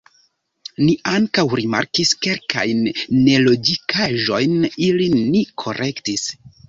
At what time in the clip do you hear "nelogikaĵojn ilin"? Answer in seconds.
3.17-5.19